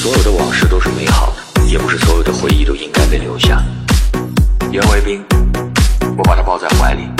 [0.00, 3.62] 所有的往事都是美好的，也不是所有的回忆都应该被留下。
[4.72, 5.22] 袁维冰，
[6.16, 7.19] 我把他抱在怀里。